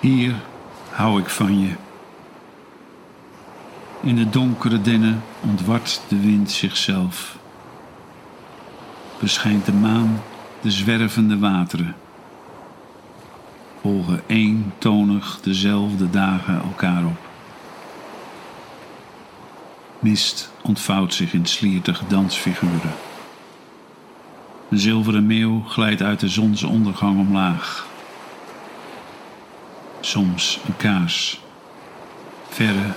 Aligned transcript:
Hier 0.00 0.34
hou 0.90 1.20
ik 1.20 1.28
van 1.28 1.60
je. 1.60 1.70
In 4.00 4.16
de 4.16 4.30
donkere 4.30 4.80
dennen 4.80 5.22
ontwart 5.40 6.00
de 6.08 6.20
wind 6.20 6.50
zichzelf. 6.50 7.38
Beschijnt 9.20 9.64
de 9.66 9.72
maan 9.72 10.22
de 10.60 10.70
zwervende 10.70 11.38
wateren. 11.38 11.96
Volgen 13.80 14.22
eentonig 14.26 15.40
dezelfde 15.40 16.10
dagen 16.10 16.62
elkaar 16.62 17.04
op. 17.04 17.18
Mist 19.98 20.52
ontvouwt 20.62 21.14
zich 21.14 21.32
in 21.32 21.46
sliertige 21.46 22.04
dansfiguren. 22.08 22.94
Een 24.70 24.78
zilveren 24.78 25.26
meeuw 25.26 25.62
glijdt 25.62 26.02
uit 26.02 26.20
de 26.20 26.28
zonsondergang 26.28 27.18
omlaag. 27.18 27.86
Soms 30.00 30.60
een 30.66 30.76
kaars. 30.76 31.40
Verre, 32.48 32.92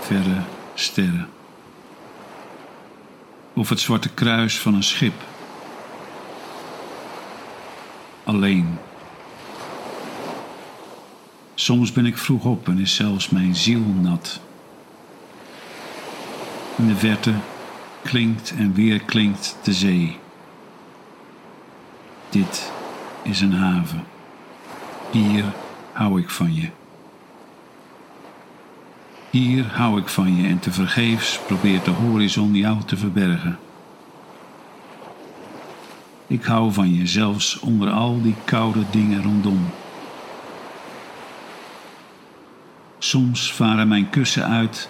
verre 0.00 0.42
sterren. 0.74 1.28
Of 3.52 3.68
het 3.68 3.80
zwarte 3.80 4.08
kruis 4.08 4.58
van 4.58 4.74
een 4.74 4.82
schip. 4.82 5.22
Alleen. 8.24 8.78
Soms 11.54 11.92
ben 11.92 12.06
ik 12.06 12.18
vroeg 12.18 12.44
op 12.44 12.68
en 12.68 12.78
is 12.78 12.94
zelfs 12.94 13.28
mijn 13.28 13.56
ziel 13.56 13.80
nat. 13.80 14.40
In 16.76 16.86
de 16.86 16.96
verte 16.96 17.32
klinkt 18.02 18.54
en 18.58 18.74
weer 18.74 19.00
klinkt 19.00 19.56
de 19.62 19.72
zee. 19.72 20.18
Dit 22.28 22.72
is 23.22 23.40
een 23.40 23.52
haven. 23.52 24.04
Hier 25.10 25.44
hou 25.98 26.20
ik 26.20 26.30
van 26.30 26.54
je. 26.54 26.68
Hier 29.30 29.64
hou 29.64 30.00
ik 30.00 30.08
van 30.08 30.36
je 30.36 30.48
en 30.48 30.58
tevergeefs 30.58 31.38
probeert 31.46 31.84
de 31.84 31.90
horizon 31.90 32.54
jou 32.54 32.76
te 32.84 32.96
verbergen. 32.96 33.58
Ik 36.26 36.44
hou 36.44 36.72
van 36.72 36.94
je 36.94 37.06
zelfs 37.06 37.58
onder 37.60 37.90
al 37.90 38.22
die 38.22 38.34
koude 38.44 38.82
dingen 38.90 39.22
rondom. 39.22 39.70
Soms 42.98 43.52
varen 43.52 43.88
mijn 43.88 44.10
kussen 44.10 44.44
uit 44.44 44.88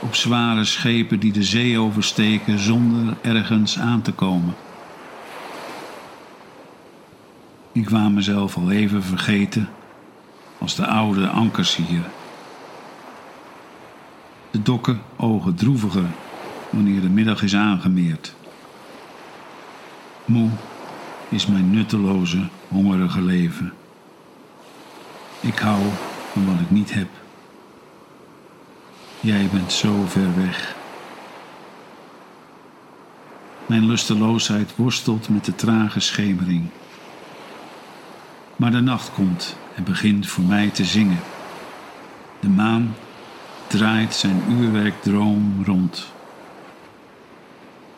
op 0.00 0.14
zware 0.14 0.64
schepen 0.64 1.20
die 1.20 1.32
de 1.32 1.44
zee 1.44 1.78
oversteken 1.78 2.58
zonder 2.58 3.16
ergens 3.22 3.78
aan 3.78 4.02
te 4.02 4.12
komen. 4.12 4.54
Ik 7.72 7.90
wou 7.90 8.10
mezelf 8.10 8.56
al 8.56 8.70
even 8.70 9.02
vergeten 9.02 9.68
als 10.68 10.76
de 10.76 10.86
oude 10.86 11.28
ankers 11.28 11.76
hier. 11.76 12.02
De 14.50 14.62
dokken 14.62 15.00
ogen 15.16 15.54
droeviger 15.54 16.06
wanneer 16.70 17.00
de 17.00 17.08
middag 17.08 17.42
is 17.42 17.54
aangemeerd. 17.54 18.34
Moe 20.24 20.50
is 21.28 21.46
mijn 21.46 21.70
nutteloze, 21.70 22.48
hongerige 22.68 23.22
leven. 23.22 23.72
Ik 25.40 25.58
hou 25.58 25.82
van 26.32 26.46
wat 26.46 26.60
ik 26.60 26.70
niet 26.70 26.94
heb. 26.94 27.08
Jij 29.20 29.48
bent 29.52 29.72
zo 29.72 30.04
ver 30.06 30.36
weg. 30.36 30.76
Mijn 33.66 33.86
lusteloosheid 33.86 34.76
worstelt 34.76 35.28
met 35.28 35.44
de 35.44 35.54
trage 35.54 36.00
schemering. 36.00 36.68
Maar 38.56 38.70
de 38.70 38.80
nacht 38.80 39.12
komt 39.12 39.56
en 39.78 39.84
begint 39.84 40.26
voor 40.26 40.44
mij 40.44 40.68
te 40.68 40.84
zingen. 40.84 41.20
De 42.40 42.48
maan 42.48 42.94
draait 43.66 44.14
zijn 44.14 44.42
uurwerkdroom 44.48 45.62
rond. 45.64 46.12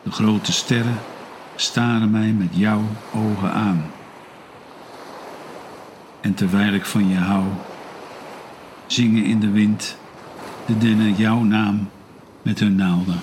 De 0.03 0.11
grote 0.11 0.51
sterren 0.51 0.99
staren 1.55 2.11
mij 2.11 2.31
met 2.31 2.49
jouw 2.51 2.81
ogen 3.13 3.51
aan. 3.51 3.85
En 6.21 6.33
terwijl 6.33 6.73
ik 6.73 6.85
van 6.85 7.09
je 7.09 7.17
hou, 7.17 7.43
zingen 8.87 9.23
in 9.23 9.39
de 9.39 9.49
wind 9.49 9.97
de 10.65 10.77
dennen 10.77 11.13
jouw 11.13 11.43
naam 11.43 11.89
met 12.41 12.59
hun 12.59 12.75
naalden. 12.75 13.19